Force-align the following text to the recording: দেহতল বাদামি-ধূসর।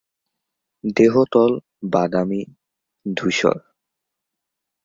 দেহতল 0.95 1.51
বাদামি-ধূসর। 1.91 3.57